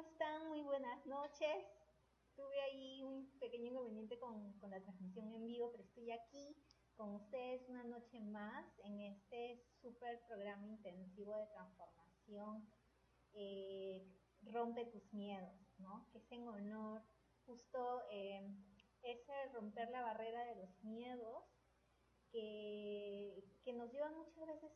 [0.00, 0.48] están?
[0.48, 1.66] Muy buenas noches.
[2.34, 6.56] Tuve ahí un pequeño inconveniente con, con, la transmisión en vivo, pero estoy aquí
[6.96, 12.66] con ustedes una noche más en este super programa intensivo de transformación.
[13.34, 14.06] Eh,
[14.42, 16.08] rompe tus miedos, ¿no?
[16.12, 17.02] Que es en honor
[17.44, 18.56] justo eh,
[19.02, 21.44] ese romper la barrera de los miedos
[22.32, 24.72] que, que nos llevan muchas veces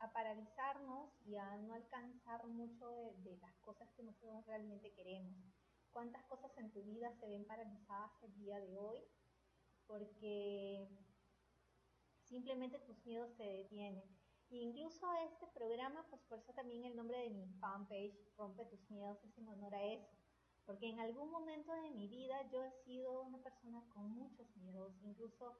[0.00, 5.36] a paralizarnos y a no alcanzar mucho de, las cosas que nosotros realmente queremos.
[5.92, 8.98] ¿Cuántas cosas en tu vida se ven paralizadas el día de hoy?
[9.86, 10.88] Porque
[12.22, 14.04] simplemente tus miedos se detienen.
[14.50, 18.88] E incluso este programa, pues por eso también el nombre de mi fanpage, Rompe tus
[18.90, 20.16] miedos, es en honor a eso.
[20.64, 24.94] Porque en algún momento de mi vida yo he sido una persona con muchos miedos,
[25.02, 25.58] incluso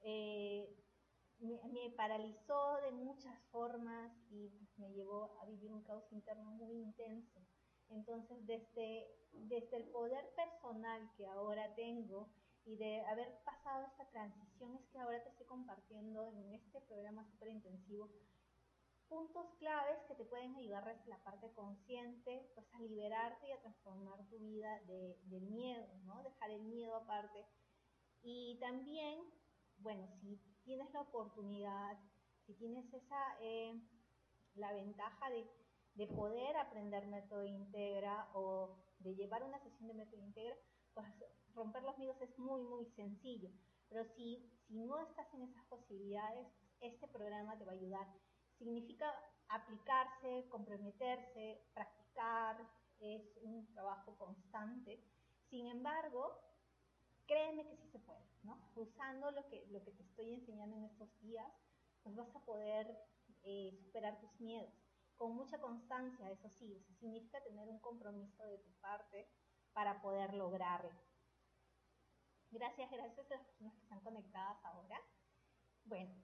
[0.00, 0.74] eh,
[1.42, 7.40] me, paralizó de muchas formas y me llevó a vivir un caos interno muy intenso.
[7.88, 12.30] Entonces, desde, desde el poder personal que ahora tengo
[12.64, 17.24] y de haber pasado esta transición, es que ahora te estoy compartiendo en este programa
[17.24, 18.08] súper intensivo
[19.08, 23.60] puntos claves que te pueden ayudar desde la parte consciente, pues a liberarte y a
[23.60, 26.22] transformar tu vida de, del miedo, ¿no?
[26.22, 27.44] Dejar el miedo aparte.
[28.22, 29.20] Y también
[29.82, 31.98] bueno, si tienes la oportunidad,
[32.46, 33.80] si tienes esa, eh,
[34.54, 35.46] la ventaja de,
[36.16, 40.56] poder aprender método integra o de llevar una sesión de método integra,
[40.94, 41.06] pues
[41.54, 43.50] romper los miedos es muy, muy sencillo.
[43.88, 46.48] Pero si, si no estás en esas posibilidades,
[46.80, 48.06] este programa te va a ayudar.
[48.58, 49.06] Significa
[49.48, 52.56] aplicarse, comprometerse, practicar,
[53.00, 55.04] es un trabajo constante.
[55.50, 56.40] Sin embargo,
[57.32, 58.70] créeme que sí se puede, ¿no?
[58.74, 61.50] Usando lo que, lo que te estoy enseñando en estos días,
[62.02, 62.86] pues vas a poder
[63.42, 64.74] eh, superar tus miedos.
[65.16, 69.26] Con mucha constancia, eso sí, eso significa tener un compromiso de tu parte
[69.72, 70.90] para poder lograrlo.
[72.50, 75.00] Gracias, gracias a las personas que están conectadas ahora.
[75.84, 76.14] Bueno,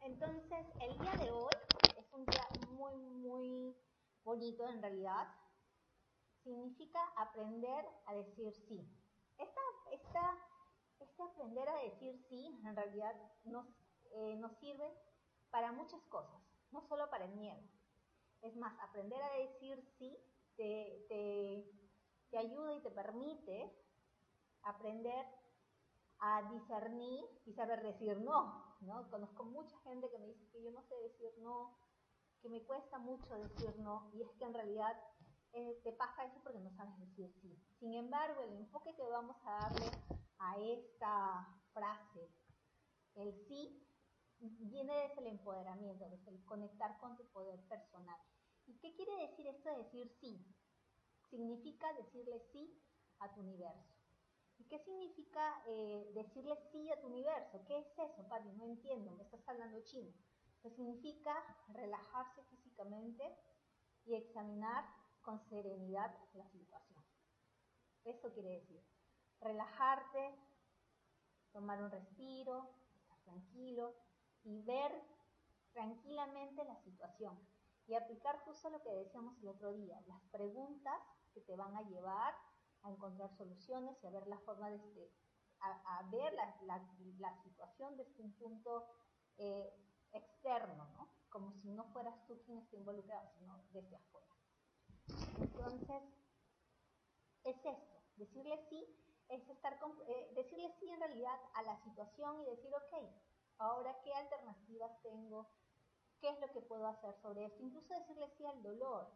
[0.00, 1.54] entonces el día de hoy
[1.98, 3.76] es un día muy, muy
[4.22, 5.28] bonito en realidad.
[6.42, 8.80] Significa aprender a decir sí.
[9.36, 9.60] Esta,
[9.90, 10.53] esta
[11.04, 13.66] este aprender a decir sí en realidad nos,
[14.12, 14.90] eh, nos sirve
[15.50, 16.40] para muchas cosas,
[16.72, 17.62] no solo para el miedo.
[18.42, 20.18] Es más, aprender a decir sí
[20.56, 21.70] te, te,
[22.30, 23.72] te ayuda y te permite
[24.62, 25.26] aprender
[26.20, 29.10] a discernir y saber decir no, ¿no?
[29.10, 31.76] Conozco mucha gente que me dice que yo no sé decir no,
[32.42, 34.96] que me cuesta mucho decir no, y es que en realidad
[35.52, 37.56] eh, te pasa eso porque no sabes decir sí.
[37.78, 39.86] Sin embargo, el enfoque que vamos a darle
[40.38, 42.30] a esta frase.
[43.14, 43.86] El sí
[44.40, 48.18] viene desde el empoderamiento, desde el conectar con tu poder personal.
[48.66, 50.44] ¿Y qué quiere decir esto de decir sí?
[51.30, 52.82] Significa decirle sí
[53.20, 53.94] a tu universo.
[54.58, 57.64] ¿Y qué significa eh, decirle sí a tu universo?
[57.66, 58.48] ¿Qué es eso, Pati?
[58.52, 60.12] No entiendo, me estás hablando chino.
[60.62, 61.34] Pues significa
[61.68, 63.36] relajarse físicamente
[64.04, 64.84] y examinar
[65.22, 67.04] con serenidad la situación.
[68.04, 68.93] Eso quiere decir
[69.44, 70.34] relajarte,
[71.52, 73.94] tomar un respiro, estar tranquilo
[74.42, 74.92] y ver
[75.72, 77.38] tranquilamente la situación
[77.86, 81.00] y aplicar justo lo que decíamos el otro día, las preguntas
[81.32, 82.34] que te van a llevar
[82.82, 85.12] a encontrar soluciones y a ver la forma de este,
[85.60, 86.54] a, ver la,
[87.18, 88.86] la, situación desde un punto
[89.38, 89.72] eh,
[90.12, 91.08] externo, ¿no?
[91.30, 94.28] Como si no fueras tú quien esté involucrado, sino desde afuera.
[95.38, 96.02] Entonces,
[97.44, 102.44] es esto, decirle sí es estar eh, decirle sí en realidad a la situación y
[102.46, 103.10] decir, ok,
[103.58, 105.48] ahora qué alternativas tengo,
[106.20, 109.10] qué es lo que puedo hacer sobre esto, incluso decirle sí al dolor.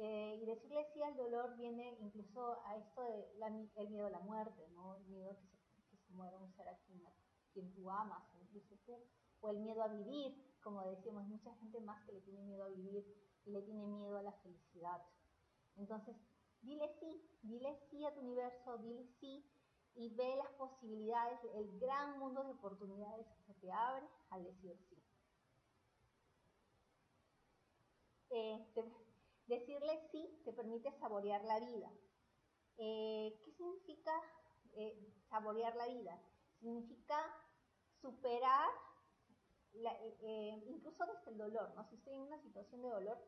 [0.00, 3.26] Eh, y decirle sí al dolor viene incluso a esto de
[3.76, 4.94] el miedo a la muerte, ¿no?
[4.94, 5.56] El miedo que se,
[5.90, 7.02] que se muera un ser a quien,
[7.74, 8.76] tú amas, incluso
[9.40, 12.68] o el miedo a vivir, como decíamos, mucha gente más que le tiene miedo a
[12.68, 13.04] vivir
[13.44, 15.02] y le tiene miedo a la felicidad.
[15.76, 16.16] Entonces,
[16.62, 19.44] Dile sí, dile sí a tu universo, dile sí
[19.94, 24.76] y ve las posibilidades, el gran mundo de oportunidades que se te abre al decir
[24.88, 25.02] sí.
[28.30, 28.66] Eh,
[29.46, 31.90] decirle sí te permite saborear la vida.
[32.76, 34.12] Eh, ¿Qué significa
[34.74, 34.96] eh,
[35.30, 36.20] saborear la vida?
[36.60, 37.16] Significa
[38.00, 38.68] superar,
[40.66, 41.84] incluso desde el dolor, ¿no?
[41.88, 43.18] Si estoy en una situación de dolor,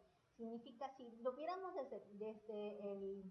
[0.41, 3.23] significa, si lo viéramos desde, desde, el,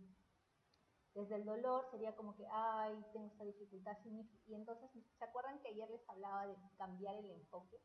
[1.15, 5.69] desde el dolor, sería como que, ay, tengo esta dificultad, y entonces, ¿se acuerdan que
[5.69, 7.81] ayer les hablaba de cambiar el enfoque?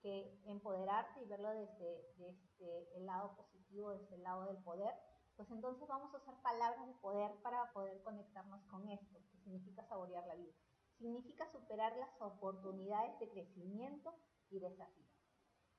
[0.00, 4.94] Que empoderarte y verlo desde, desde el lado positivo, desde el lado del poder,
[5.36, 9.82] Pues entonces vamos a usar palabras de poder para poder conectarnos con esto, que significa
[9.84, 10.52] saborear la vida.
[10.98, 14.14] Significa superar las oportunidades de crecimiento
[14.50, 15.01] y desafío.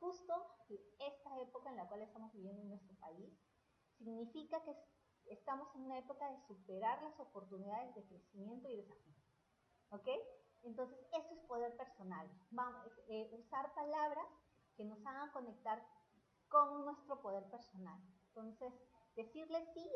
[0.04, 0.34] Justo
[1.00, 3.40] esta época en la cual estamos viviendo en nuestro país,
[3.98, 4.76] significa que
[5.28, 9.16] estamos en una época de superar las oportunidades de crecimiento y desafío.
[9.92, 10.10] ¿Ok?
[10.64, 12.30] Entonces, eso es poder personal.
[12.52, 14.28] Vamos, eh, usar palabras
[14.76, 15.82] que nos hagan conectar
[16.50, 17.98] con nuestro poder personal.
[18.28, 18.74] Entonces,
[19.16, 19.90] decirle sí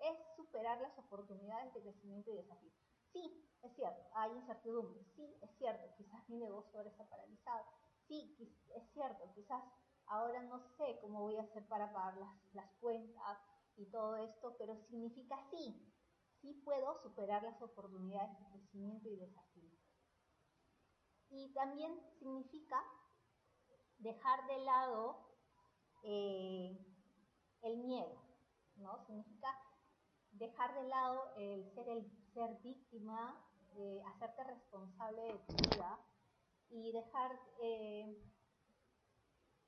[0.00, 2.72] es, superar las oportunidades de crecimiento y desafío.
[3.12, 5.04] Sí, es cierto, hay incertidumbre.
[5.14, 7.64] Sí, es cierto, quizás mi negocio ahora está paralizado.
[8.12, 8.36] Sí,
[8.76, 9.64] es cierto, quizás
[10.04, 13.38] ahora no sé cómo voy a hacer para pagar las, las cuentas
[13.78, 15.90] y todo esto, pero significa sí,
[16.42, 19.70] sí puedo superar las oportunidades de crecimiento y desafío.
[21.30, 22.84] Y también significa
[23.96, 25.16] dejar de lado
[26.02, 26.84] eh,
[27.62, 28.20] el miedo,
[28.76, 29.06] ¿no?
[29.06, 29.48] Significa
[30.32, 31.72] dejar de lado el
[32.34, 33.42] ser víctima,
[33.78, 36.11] eh, hacerte responsable de tu vida
[36.72, 38.18] y dejar eh,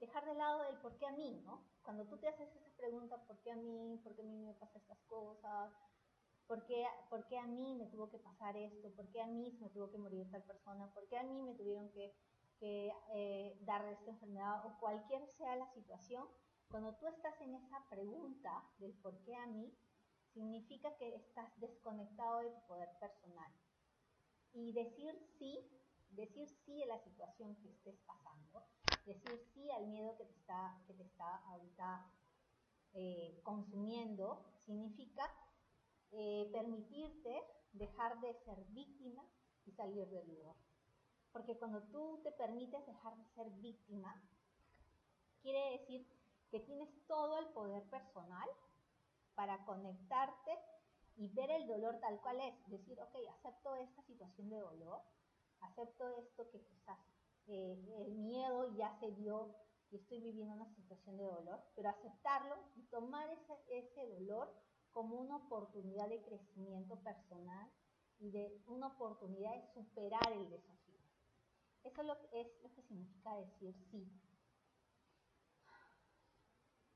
[0.01, 1.65] dejar de lado el por qué a mí, ¿no?
[1.83, 4.01] Cuando tú te haces esa pregunta, ¿por qué a mí?
[4.03, 5.73] ¿Por qué a mí me pasan estas cosas?
[6.47, 8.91] ¿Por qué, ¿Por qué a mí me tuvo que pasar esto?
[8.95, 10.93] ¿Por qué a mí se me tuvo que morir tal persona?
[10.93, 12.15] ¿Por qué a mí me tuvieron que,
[12.59, 14.67] que eh, dar esta enfermedad?
[14.67, 16.27] O cualquier sea la situación,
[16.71, 19.73] cuando tú estás en esa pregunta del por qué a mí,
[20.33, 23.51] significa que estás desconectado de tu poder personal.
[24.53, 25.71] Y decir sí,
[26.17, 28.65] decir sí a la situación que estés pasando,
[29.05, 32.11] decir sí al miedo que te está, que te está ahorita
[32.95, 35.31] eh, consumiendo, significa
[36.13, 39.25] eh, permitirte dejar de ser víctima
[39.67, 40.57] y salir del dolor.
[41.33, 44.23] Porque cuando tú te permites dejar de ser víctima,
[45.43, 46.07] quiere decir
[46.51, 48.49] que tienes todo el poder personal
[49.35, 50.57] para conectarte
[51.17, 52.71] y ver el dolor tal cual es.
[52.71, 55.03] Decir, ok, acepto esta situación de dolor,
[55.65, 56.99] acepto esto que quizás
[57.47, 59.55] eh, el miedo ya se dio
[59.91, 64.53] y estoy viviendo una situación de dolor, pero aceptarlo y tomar ese, ese dolor
[64.93, 67.71] como una oportunidad de crecimiento personal
[68.19, 70.85] y de una oportunidad de superar el desafío.
[71.85, 72.19] Eso es lo,
[72.75, 74.11] que significa decir sí.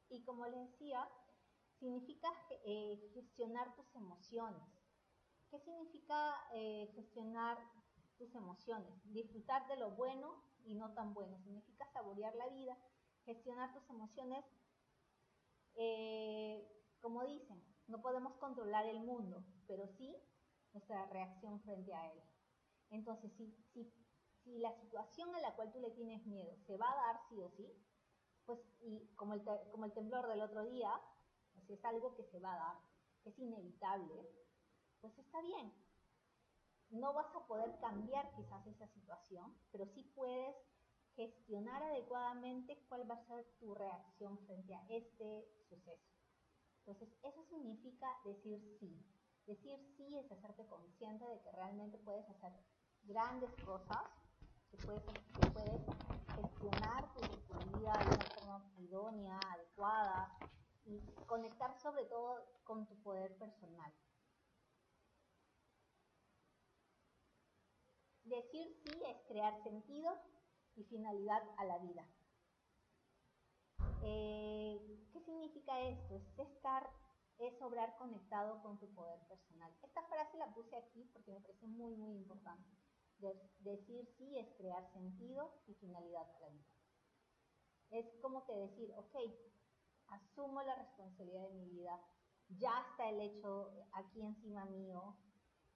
[0.08, 1.06] Y como les decía,
[1.78, 2.28] significa
[2.64, 4.66] eh, gestionar tus emociones.
[5.50, 7.58] ¿Qué significa eh, gestionar
[8.18, 8.92] tus emociones?
[9.04, 11.38] Disfrutar de lo bueno y no tan bueno.
[11.38, 12.76] Significa saborear la vida,
[13.24, 14.44] gestionar tus emociones.
[15.74, 16.68] Eh,
[17.00, 20.14] como dicen, no podemos controlar el mundo, pero sí
[20.72, 22.22] nuestra reacción frente a él.
[22.90, 23.90] Entonces, si, si,
[24.42, 27.40] si la situación a la cual tú le tienes miedo se va a dar sí
[27.40, 27.72] o sí,
[28.44, 30.90] pues, y como el, como el temblor del otro día,
[31.52, 32.76] pues es algo que se va a dar,
[33.24, 34.26] es inevitable,
[35.00, 35.72] pues está bien.
[36.90, 40.56] No vas a poder cambiar quizás esa situación, pero sí puedes
[41.16, 46.08] gestionar adecuadamente cuál va a ser tu reacción frente a este suceso.
[46.86, 49.04] Entonces, eso significa decir sí.
[49.46, 52.52] Decir sí es hacerte consciente de que realmente puedes hacer
[53.02, 54.02] grandes cosas,
[54.70, 55.02] que puedes,
[56.36, 57.20] gestionar tu,
[57.78, 60.38] vida de una forma idónea, adecuada
[60.84, 63.92] y conectar sobre todo con tu poder personal.
[68.28, 70.12] Decir sí es crear sentido
[70.76, 72.06] y finalidad a la vida.
[74.02, 76.14] Eh, ¿Qué significa esto?
[76.14, 76.90] Es estar,
[77.38, 79.72] es obrar conectado con tu poder personal.
[79.82, 82.68] Esta frase la puse aquí porque me parece muy, muy importante.
[83.60, 86.68] decir sí es crear sentido y finalidad a la vida.
[87.90, 89.16] Es como que decir, ok,
[90.08, 91.98] asumo la responsabilidad de mi vida,
[92.50, 95.16] ya está el hecho aquí encima mío,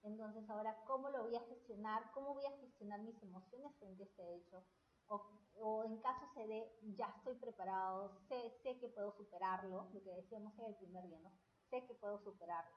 [0.03, 2.11] entonces ahora, ¿cómo lo voy a gestionar?
[2.13, 4.63] ¿Cómo voy a gestionar mis emociones frente a este hecho?
[5.07, 10.15] o, en caso se dé, ya estoy preparado, sé, sé que puedo superarlo, lo que
[10.15, 11.31] decíamos en el primer día, ¿no?
[11.69, 12.75] Sé que puedo superarlo.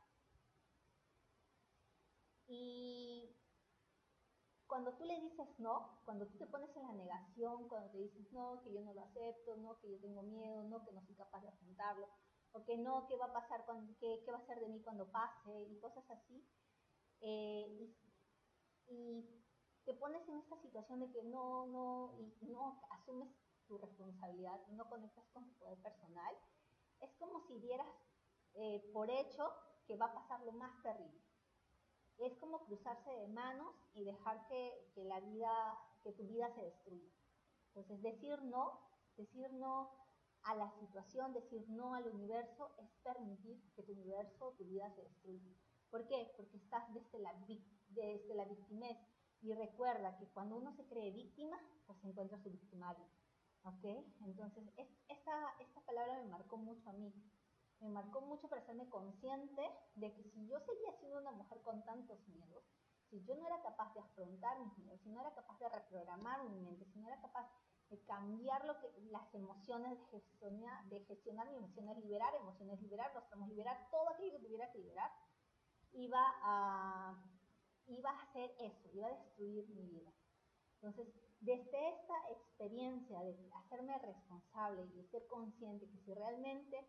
[2.49, 3.37] Y
[4.67, 8.31] cuando tú le dices no, cuando tú te pones en la negación, cuando te dices
[8.33, 11.15] no, que yo no lo acepto, no, que yo tengo miedo, no, que no soy
[11.17, 12.09] capaz de afrontarlo,
[12.53, 13.65] o que no, qué va a pasar,
[13.99, 16.45] qué, qué va a ser de mí cuando pase, y cosas así,
[17.21, 17.95] eh,
[18.89, 19.25] y
[19.85, 23.29] te pones en esta situación de que no, no, y no asumes
[23.67, 26.35] tu responsabilidad no conectas con tu poder personal,
[27.01, 27.89] es como si dieras
[28.55, 29.53] eh, por hecho
[29.87, 31.21] que va a pasar lo más terrible.
[32.19, 36.63] Es como cruzarse de manos y dejar que, que la vida, que tu vida se
[36.63, 37.13] destruya.
[37.69, 38.81] Entonces, decir no,
[39.17, 39.91] decir no
[40.45, 45.03] a la situación, decir no al universo, es permitir que tu universo, tu vida se
[45.03, 45.53] destruya.
[45.91, 46.33] ¿Por qué?
[46.37, 47.35] Porque estás desde la,
[47.89, 48.97] desde la victimez.
[49.43, 53.05] Y recuerda que cuando uno se cree víctima, pues encuentra su victimario.
[53.65, 53.85] ¿Ok?
[54.25, 54.65] Entonces,
[55.09, 57.13] esta, esta palabra me marcó mucho a mí.
[57.81, 59.63] Me marcó mucho para hacerme consciente
[59.97, 62.65] de que si yo seguía siendo una mujer con tantos miedos,
[63.11, 66.49] si yo no era capaz de afrontar mis miedos, si no era capaz de reprogramar
[66.49, 67.49] mi mente, si no era capaz
[67.91, 73.15] de cambiar lo que, las emociones, de gestionar, de gestionar mis emociones, liberar emociones, liberar
[73.15, 75.11] los tramos, liberar todo aquello que tuviera que liberar,
[75.97, 77.15] iba a,
[77.87, 80.13] iba a hacer eso, iba a destruir mi vida.
[80.77, 81.09] Entonces,
[81.41, 86.87] desde esta experiencia de hacerme responsable y de ser consciente que si realmente,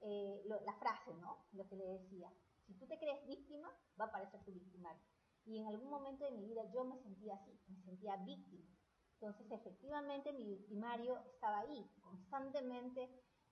[0.00, 1.46] eh, la frase, ¿no?
[1.52, 2.32] Lo que le decía,
[2.66, 3.68] si tú te crees víctima,
[4.00, 5.02] va a aparecer tu victimario.
[5.44, 8.68] Y en algún momento de mi vida yo me sentía así, me sentía víctima.
[9.14, 13.10] Entonces, efectivamente, mi victimario estaba ahí, constantemente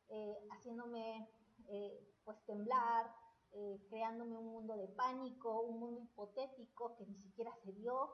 [0.08, 1.28] eh, haciéndome
[1.66, 3.12] eh, pues temblar,
[3.58, 8.12] eh, creándome un mundo de pánico, un mundo hipotético que ni siquiera se dio.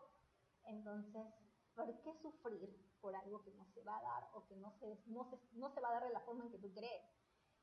[0.64, 1.26] Entonces,
[1.74, 2.70] ¿por qué sufrir
[3.00, 5.74] por algo que no se va a dar o que no se, no se, no
[5.74, 7.02] se va a dar de la forma en que tú crees?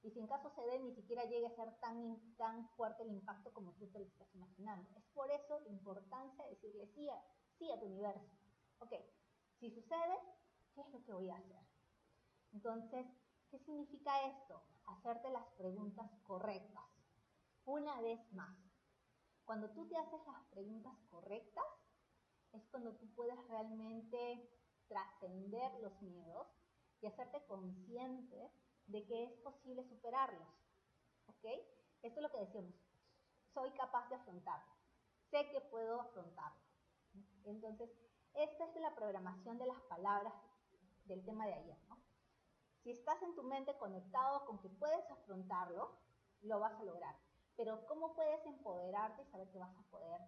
[0.03, 3.11] Y si en caso se dé, ni siquiera llegue a ser tan, tan fuerte el
[3.11, 4.89] impacto como tú te lo estás imaginando.
[4.97, 7.23] Es por eso la importancia de decirle sí a,
[7.57, 8.29] sí a tu universo.
[8.79, 8.93] Ok,
[9.59, 10.19] si sucede,
[10.73, 11.63] ¿qué es lo que voy a hacer?
[12.51, 13.05] Entonces,
[13.49, 14.63] ¿qué significa esto?
[14.85, 16.88] Hacerte las preguntas correctas.
[17.69, 18.57] Una vez más,
[19.45, 21.63] cuando tú te haces las preguntas correctas,
[22.51, 24.49] es cuando tú puedes realmente
[24.87, 26.47] trascender los miedos
[26.99, 28.51] y hacerte consciente
[28.87, 30.47] de que es posible superarlos.
[31.27, 31.45] ¿Ok?
[32.01, 32.73] Esto es lo que decimos.
[33.53, 34.73] Soy capaz de afrontarlo.
[35.29, 36.63] Sé que puedo afrontarlo.
[37.43, 37.91] Entonces,
[38.33, 40.33] esta es la programación de las palabras
[41.05, 41.77] del tema de ayer.
[42.81, 45.99] Si estás en tu mente conectado con que puedes afrontarlo,
[46.41, 47.28] lo vas a lograr.
[47.59, 50.21] Pero ¿cómo puedes empoderarte y saber que vas a poder?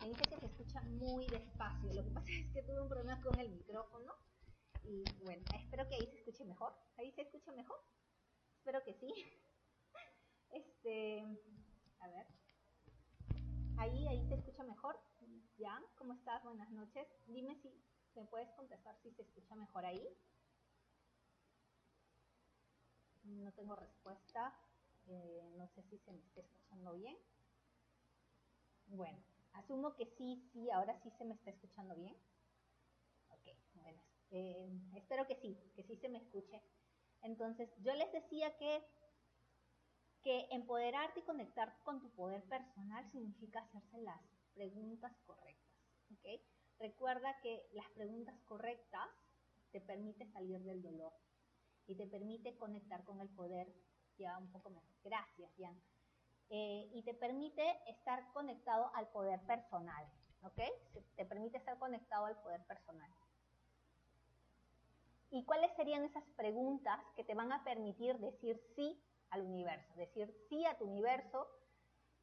[0.00, 1.92] Me dice que se escucha muy despacio.
[1.92, 4.14] Lo que pasa es que tuve un problema con el micrófono.
[4.82, 6.72] Y bueno, espero que ahí se escuche mejor.
[6.96, 7.78] ¿Ahí se escucha mejor?
[8.56, 9.12] Espero que sí.
[10.50, 11.22] Este,
[12.00, 12.26] a ver.
[13.76, 14.98] Ahí, ahí se escucha mejor.
[15.58, 15.78] ¿Ya?
[15.98, 16.42] ¿Cómo estás?
[16.44, 17.06] Buenas noches.
[17.26, 17.70] Dime si
[18.14, 20.08] me puedes contestar si se escucha mejor ahí.
[23.24, 24.58] No tengo respuesta.
[25.08, 27.16] No sé si se me está escuchando bien.
[28.86, 29.18] Bueno,
[29.52, 32.16] asumo que sí, sí, ahora sí se me está escuchando bien.
[33.30, 36.62] Ok, bueno, eh, espero que sí, que sí se me escuche.
[37.22, 38.84] Entonces, yo les decía que
[40.22, 44.20] que empoderarte y conectar con tu poder personal significa hacerse las
[44.52, 45.72] preguntas correctas.
[46.18, 46.42] ¿okay?
[46.78, 49.08] Recuerda que las preguntas correctas
[49.70, 51.12] te permite salir del dolor
[51.86, 53.72] y te permite conectar con el poder
[54.18, 54.88] ya un poco mejor.
[55.04, 55.80] Gracias, Jan.
[56.50, 60.06] Eh, y te permite estar conectado al poder personal,
[60.42, 60.60] ¿ok?
[61.16, 63.10] Te permite estar conectado al poder personal.
[65.30, 68.98] ¿Y cuáles serían esas preguntas que te van a permitir decir sí
[69.30, 69.94] al universo.
[69.96, 71.48] Decir sí a tu universo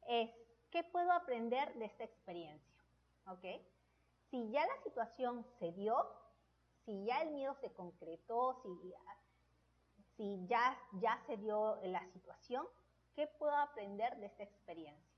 [0.08, 0.30] es,
[0.70, 2.84] ¿qué puedo aprender de esta experiencia?
[3.28, 3.44] ¿Ok?
[4.30, 5.96] Si ya la situación se dio,
[6.84, 8.92] si ya el miedo se concretó, si,
[10.16, 12.66] si ya, ya se dio la situación,
[13.14, 15.16] ¿qué puedo aprender de esta experiencia?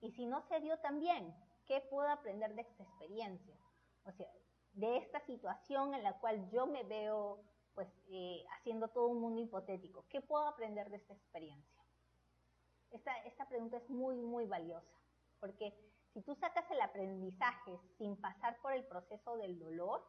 [0.00, 1.34] Y si no se dio también,
[1.66, 3.56] ¿qué puedo aprender de esta experiencia?
[4.04, 4.30] O sea,
[4.72, 7.42] de esta situación en la cual yo me veo
[7.74, 10.04] pues eh, haciendo todo un mundo hipotético.
[10.08, 11.84] ¿Qué puedo aprender de esta experiencia?
[12.90, 14.98] Esta, esta pregunta es muy, muy valiosa,
[15.38, 15.72] porque
[16.12, 20.04] si tú sacas el aprendizaje sin pasar por el proceso del dolor,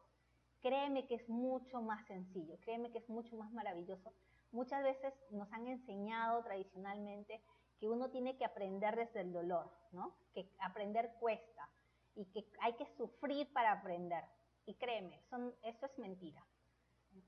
[0.62, 4.12] créeme que es mucho más sencillo, créeme que es mucho más maravilloso.
[4.52, 7.42] Muchas veces nos han enseñado tradicionalmente
[7.78, 10.16] que uno tiene que aprender desde el dolor, ¿no?
[10.34, 11.68] Que aprender cuesta
[12.14, 14.24] y que hay que sufrir para aprender.
[14.66, 16.46] Y créeme, son, eso es mentira.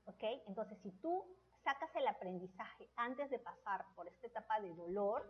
[0.05, 0.23] ¿Ok?
[0.47, 1.25] Entonces, si tú
[1.63, 5.29] sacas el aprendizaje antes de pasar por esta etapa de dolor,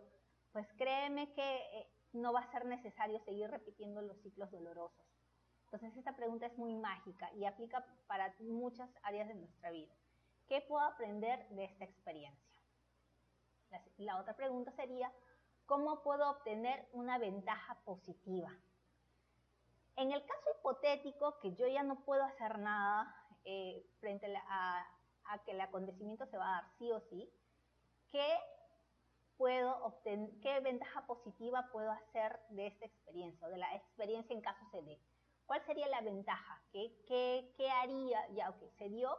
[0.52, 5.15] pues créeme que eh, no va a ser necesario seguir repitiendo los ciclos dolorosos.
[5.66, 9.92] Entonces, esta pregunta es muy mágica y aplica para muchas áreas de nuestra vida.
[10.46, 12.60] ¿Qué puedo aprender de esta experiencia?
[13.98, 15.12] La, otra pregunta sería,
[15.66, 18.52] ¿cómo puedo obtener una ventaja positiva?
[19.96, 23.12] En el caso hipotético que yo ya no puedo hacer nada
[23.44, 24.86] eh, frente a,
[25.44, 27.28] que el acontecimiento se va a dar sí o sí,
[28.12, 28.38] ¿qué
[29.36, 34.42] puedo obtener, qué ventaja positiva puedo hacer de esta experiencia o de la experiencia en
[34.42, 35.00] caso se dé?
[35.46, 36.62] ¿Cuál sería la ventaja?
[36.72, 38.28] ¿Qué, qué, qué haría?
[38.30, 39.16] Ya, ok, se dio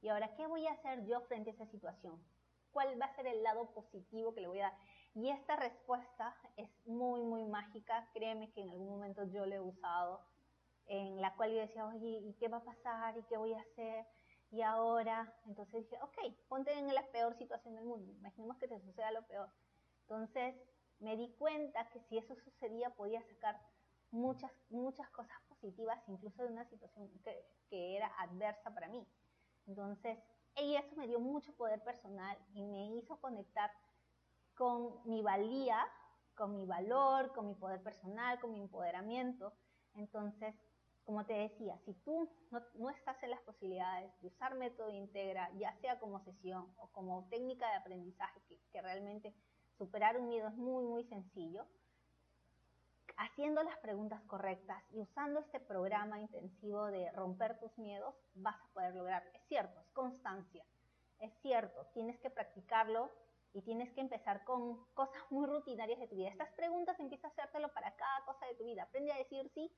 [0.00, 2.22] y ahora, ¿qué voy a hacer yo frente a esa situación?
[2.70, 4.78] ¿Cuál va a ser el lado positivo que le voy a dar?
[5.14, 8.08] Y esta respuesta es muy, muy mágica.
[8.12, 10.20] Créeme que en algún momento yo la he usado,
[10.86, 13.16] en la cual yo decía, oye, ¿y qué va a pasar?
[13.16, 14.06] ¿Y qué voy a hacer?
[14.50, 18.12] Y ahora, entonces dije, ok, ponte en la peor situación del mundo.
[18.12, 19.50] Imaginemos que te suceda lo peor.
[20.02, 20.54] Entonces
[21.00, 23.60] me di cuenta que si eso sucedía podía sacar
[24.10, 25.36] muchas, muchas cosas
[26.06, 29.06] incluso de una situación que, era adversa para mí.
[29.66, 30.18] Entonces,
[30.56, 33.70] y eso me dio mucho poder personal y me hizo conectar
[34.54, 35.78] con mi valía,
[36.34, 39.52] con mi valor, con mi poder personal, con mi empoderamiento.
[39.94, 40.54] Entonces,
[41.04, 42.28] como te decía, si tú
[42.74, 47.28] no, estás en las posibilidades de usar método integra, ya sea como sesión o como
[47.28, 48.40] técnica de aprendizaje,
[48.72, 49.32] que realmente
[49.78, 51.66] superar un miedo es muy, muy sencillo,
[53.16, 58.72] haciendo las preguntas correctas y usando este programa intensivo de romper tus miedos, vas a
[58.72, 59.24] poder lograr.
[59.34, 60.64] Es cierto, es constancia.
[61.18, 63.10] Es cierto, tienes que practicarlo
[63.54, 66.28] y tienes que empezar con cosas muy rutinarias de tu vida.
[66.28, 68.82] Estas preguntas empieza a hacértelo para cada cosa de tu vida.
[68.82, 69.74] Aprende a decir sí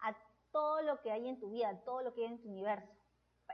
[0.00, 0.16] a
[0.52, 2.94] todo lo que hay en tu vida, todo lo que hay en tu universo.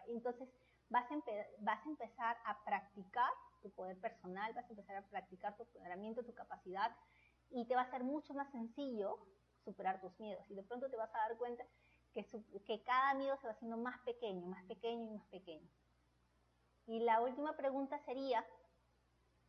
[0.09, 0.49] Entonces
[0.91, 1.15] vas a,
[1.61, 6.23] vas a empezar a practicar tu poder personal, vas a empezar a practicar tu empoderamiento,
[6.23, 6.95] tu capacidad
[7.53, 9.19] y te va a ser mucho más sencillo
[9.65, 10.45] superar tus miedos.
[10.51, 11.65] Y de pronto te vas a dar cuenta
[12.13, 15.69] que, cada miedo se va haciendo más pequeño, más pequeño y más pequeño.
[16.87, 18.45] Y la última pregunta sería,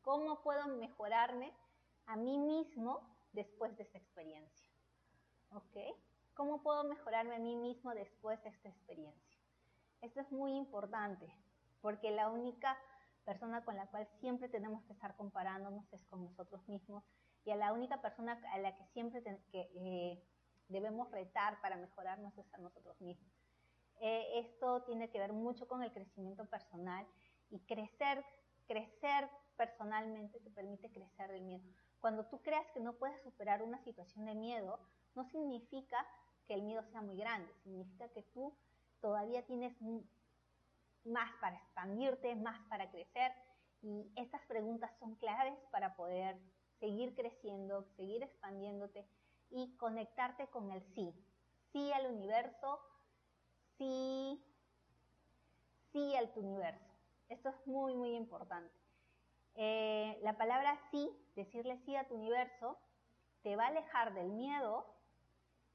[0.02, 1.54] ¿cómo puedo mejorarme
[2.06, 4.70] a mí mismo después de esta experiencia?
[5.52, 5.78] ¿Ok?
[6.36, 9.38] ¿Cómo puedo mejorarme a mí mismo después de esta experiencia?
[10.02, 11.34] Esto es muy importante,
[11.82, 12.78] porque la única
[13.24, 17.04] persona con la cual siempre tenemos que estar comparándonos es con nosotros mismos
[17.46, 19.22] y a la única persona a la que siempre
[19.52, 20.24] que, eh,
[20.70, 23.32] debemos retar para mejorarnos es a nosotros mismos.
[24.00, 27.06] Eh, esto tiene que ver mucho con el crecimiento personal
[27.50, 28.24] y crecer,
[28.68, 31.64] crecer personalmente te permite crecer del miedo.
[32.00, 34.80] Cuando tú creas que no puedes superar una situación de miedo,
[35.16, 36.06] no significa
[36.48, 38.54] que el miedo sea muy grande, significa que tú
[39.00, 39.76] todavía tienes
[41.06, 43.32] más para expandirte, más para crecer
[43.82, 46.40] y estas preguntas son claves para poder
[46.84, 49.08] seguir creciendo, seguir expandiéndote
[49.52, 51.16] y conectarte con el sí.
[51.72, 52.78] Sí al universo,
[53.78, 54.44] sí,
[55.94, 56.94] sí al tu universo.
[57.30, 58.76] Esto es muy, muy importante.
[59.56, 62.78] Eh, la palabra sí, decirle sí a tu universo,
[63.44, 64.86] te va a alejar del miedo,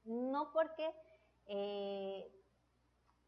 [0.03, 0.93] no porque
[1.47, 2.31] eh,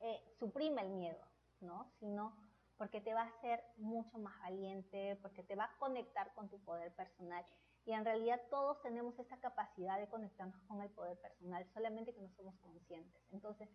[0.01, 1.25] eh, suprime el miedo,
[1.61, 1.91] ¿no?
[1.99, 2.37] sino
[2.77, 6.59] porque te va a hacer mucho más valiente, porque te va a conectar con tu
[6.59, 7.43] poder personal.
[7.85, 12.21] Y en realidad todos tenemos esa capacidad de conectarnos con el poder personal, solamente que
[12.21, 13.21] no somos conscientes.
[13.31, 13.69] Entonces,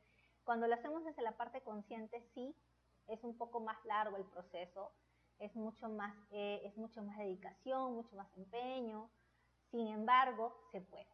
[0.45, 2.55] cuando lo hacemos desde la parte consciente, sí,
[3.09, 4.93] es un poco más largo el proceso,
[5.39, 9.11] es mucho más, eh, es mucho más dedicación, mucho más empeño.
[9.71, 11.09] Sin embargo, se puede.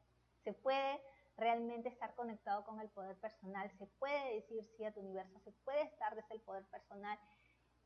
[0.45, 1.01] Se puede
[1.37, 5.53] realmente estar conectado con el poder personal, se puede decir sí a tu universo, se
[5.65, 7.19] puede estar desde el poder personal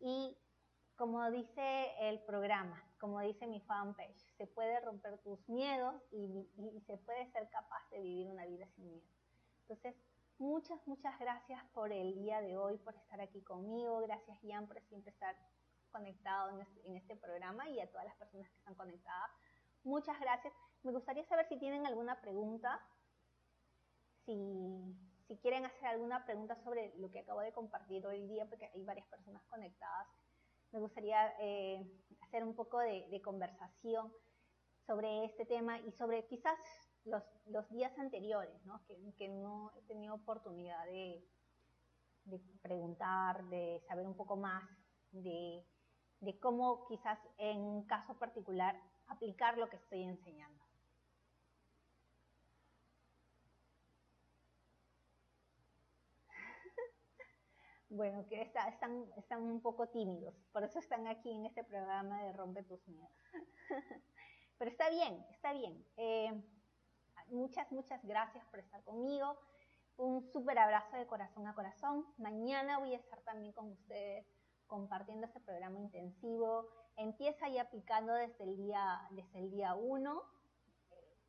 [0.00, 0.36] y
[0.96, 6.48] como dice el programa, como dice mi fanpage, se puede romper tus miedos y,
[6.86, 9.06] se puede ser capaz de vivir una vida sin miedo.
[9.62, 9.94] Entonces,
[10.38, 14.00] muchas, muchas gracias por el día de hoy, por estar aquí conmigo.
[14.00, 15.36] Gracias, Ian, por siempre estar
[15.90, 19.30] conectado en este, en este programa y a todas las personas que están conectadas.
[19.84, 20.52] Muchas gracias.
[20.82, 22.80] Me gustaría saber si tienen alguna pregunta
[24.26, 24.96] si,
[25.28, 28.84] si quieren hacer alguna pregunta sobre lo que acabo de compartir hoy día, porque hay
[28.84, 30.08] varias personas conectadas,
[30.76, 34.12] me gustaría eh, hacer un poco de, conversación
[34.86, 36.54] sobre este tema y sobre quizás
[37.04, 37.22] los,
[37.70, 38.54] días anteriores.
[39.16, 41.24] Que, no he tenido oportunidad de,
[42.60, 44.68] preguntar, de saber un poco más
[45.12, 45.64] de
[46.40, 50.62] cómo quizás en un caso particular aplicar lo que estoy enseñando.
[57.96, 62.32] Bueno, que están, están un poco tímidos, por eso están aquí en este programa de
[62.32, 63.10] Rompe tus miedos.
[64.58, 65.84] Pero está bien, está bien.
[65.96, 66.32] Eh,
[67.28, 69.38] muchas, muchas gracias por estar conmigo.
[69.96, 72.06] Un súper abrazo de corazón a corazón.
[72.18, 74.26] Mañana voy a estar también con ustedes
[74.66, 76.68] compartiendo este programa intensivo.
[76.96, 80.22] Empieza ya aplicando desde el día desde el día 1.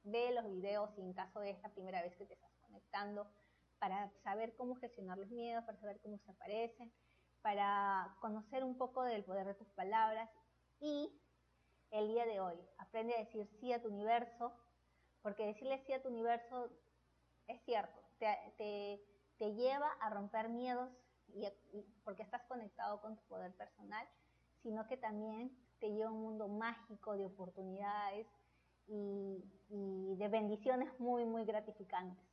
[0.03, 3.27] Ve los videos y en caso de esta primera vez que te estás conectando,
[3.79, 6.91] para saber cómo gestionar los miedos, para saber cómo se aparecen,
[7.41, 10.29] para conocer un poco del poder de tus palabras
[10.79, 11.11] y
[11.91, 14.53] el día de hoy aprende a decir sí a tu universo,
[15.21, 16.69] porque decirle sí a tu universo
[17.47, 19.01] es cierto, te,
[19.37, 20.89] te, lleva a romper miedos
[21.27, 21.45] y,
[22.03, 24.05] porque estás conectado con tu poder personal,
[24.61, 28.27] sino que también te lleva a un mundo mágico de oportunidades
[28.87, 32.26] y, y de bendiciones muy, muy gratificantes.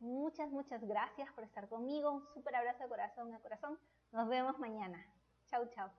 [0.00, 2.12] Muchas, muchas gracias por estar conmigo.
[2.12, 3.78] Un súper abrazo de corazón a corazón.
[4.12, 5.04] Nos vemos mañana.
[5.46, 5.90] Chau, chau.